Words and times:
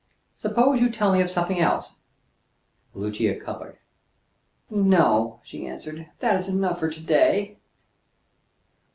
Suppose 0.33 0.81
you 0.81 0.89
tell 0.89 1.13
me 1.13 1.21
of 1.21 1.29
something 1.29 1.59
else." 1.59 1.93
Lucia 2.95 3.35
colored. 3.35 3.77
"No," 4.67 5.39
she 5.43 5.67
answered: 5.67 6.09
"that 6.21 6.39
is 6.39 6.47
enough 6.47 6.79
for 6.79 6.89
to 6.89 6.99
day." 6.99 7.59